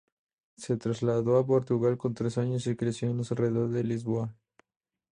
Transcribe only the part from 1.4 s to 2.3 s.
Portugal con